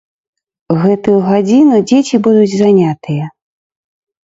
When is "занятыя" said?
2.61-3.31